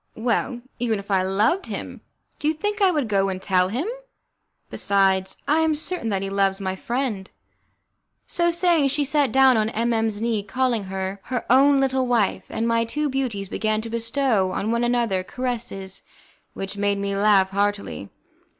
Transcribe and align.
"Well, 0.17 0.61
even 0.79 0.97
if 0.97 1.11
I 1.11 1.21
loved 1.21 1.67
him, 1.67 2.01
do 2.39 2.47
you 2.47 2.55
think 2.55 2.81
I 2.81 2.89
would 2.89 3.07
go 3.07 3.29
and 3.29 3.39
tell 3.39 3.67
him? 3.69 3.85
Besides, 4.71 5.37
I 5.47 5.59
am 5.59 5.75
certain 5.75 6.09
that 6.09 6.23
he 6.23 6.29
loves 6.31 6.59
my 6.59 6.75
friend." 6.75 7.29
So 8.25 8.49
saying, 8.49 8.87
she 8.87 9.05
sat 9.05 9.31
down 9.31 9.57
on 9.57 9.69
M 9.69 9.93
M 9.93 10.09
's 10.09 10.19
knee, 10.19 10.41
calling 10.41 10.85
her 10.85 11.19
her 11.25 11.45
own 11.51 11.79
little 11.79 12.07
wife, 12.07 12.45
and 12.49 12.67
my 12.67 12.83
two 12.83 13.09
beauties 13.09 13.47
began 13.47 13.79
to 13.81 13.91
bestow 13.91 14.49
on 14.53 14.71
one 14.71 14.83
another 14.83 15.21
caresses 15.23 16.01
which 16.55 16.77
made 16.77 16.97
me 16.97 17.15
laugh 17.15 17.51
heartily. 17.51 18.09